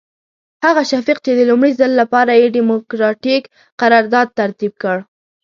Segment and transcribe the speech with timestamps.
[0.65, 3.43] هغه شفیق چې د لومړي ځل لپاره یې ډیموکراتیک
[3.81, 4.97] قرارداد ترتیب کړ.